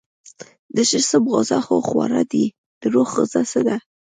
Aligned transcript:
د 0.75 0.77
جسم 0.89 1.23
غذا 1.33 1.59
خو 1.65 1.75
خواړه 1.89 2.21
دي، 2.31 2.45
د 2.81 2.83
روح 2.93 3.07
غذا 3.17 3.41
څه 3.51 3.59
ده؟ 3.67 3.75